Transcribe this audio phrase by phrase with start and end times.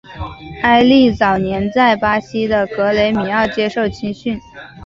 [0.63, 4.41] 埃利早年在巴西的格雷米奥接受青训。